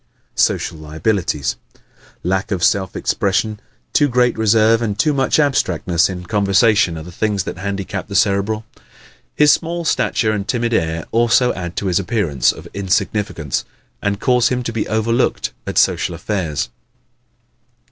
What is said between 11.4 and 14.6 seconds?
add to his appearance of insignificance and cause